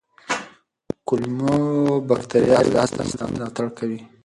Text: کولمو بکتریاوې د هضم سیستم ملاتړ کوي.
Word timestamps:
کولمو 1.07 1.55
بکتریاوې 2.07 2.69
د 2.73 2.75
هضم 2.83 2.99
سیستم 3.09 3.29
ملاتړ 3.35 3.67
کوي. 3.77 3.99